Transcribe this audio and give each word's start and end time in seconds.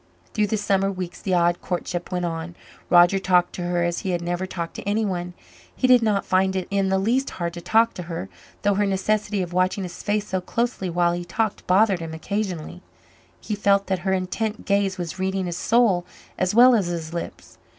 Through 0.33 0.47
the 0.47 0.57
summer 0.57 0.91
weeks 0.91 1.21
the 1.21 1.35
odd 1.35 1.61
courtship 1.61 2.11
went 2.11 2.25
on. 2.25 2.55
Roger 2.89 3.19
talked 3.19 3.53
to 3.53 3.61
her 3.61 3.83
as 3.83 3.99
he 3.99 4.09
had 4.09 4.21
never 4.23 4.47
talked 4.47 4.73
to 4.77 4.81
anyone. 4.89 5.35
He 5.75 5.85
did 5.85 6.01
not 6.01 6.25
find 6.25 6.55
it 6.55 6.67
in 6.71 6.89
the 6.89 6.97
least 6.97 7.29
hard 7.29 7.53
to 7.53 7.61
talk 7.61 7.93
to 7.93 8.01
her, 8.09 8.27
though 8.63 8.73
her 8.73 8.87
necessity 8.87 9.43
of 9.43 9.53
watching 9.53 9.83
his 9.83 10.01
face 10.01 10.25
so 10.27 10.41
closely 10.41 10.89
while 10.89 11.13
he 11.13 11.23
talked 11.23 11.67
bothered 11.67 11.99
him 11.99 12.15
occasionally. 12.15 12.81
He 13.39 13.53
felt 13.53 13.85
that 13.85 13.99
her 13.99 14.11
intent 14.13 14.65
gaze 14.65 14.97
was 14.97 15.19
reading 15.19 15.45
his 15.45 15.57
soul 15.57 16.03
as 16.35 16.55
well 16.55 16.73
as 16.73 16.87
his 16.87 17.13
lips. 17.13 17.59